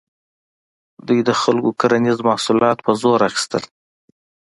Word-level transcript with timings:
دوی 1.07 1.19
د 1.27 1.31
خلکو 1.41 1.69
کرنیز 1.79 2.17
محصولات 2.29 2.77
په 2.85 2.91
زور 3.01 3.19
اخیستل. 3.29 3.63